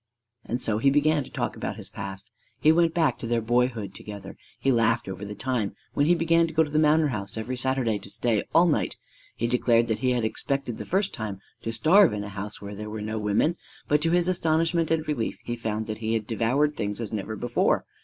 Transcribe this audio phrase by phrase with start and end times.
[0.43, 2.31] And so he began to talk about this past.
[2.59, 4.35] He went back to their boyhood together.
[4.59, 7.55] He laughed over the time when he began to go to the manor house every
[7.55, 8.97] Saturday to stay all night.
[9.35, 12.73] He declared that he had expected the first time to starve in a house where
[12.73, 16.15] there were no women; but to his astonishment and relief he had found that he
[16.15, 17.85] had devoured things as never before.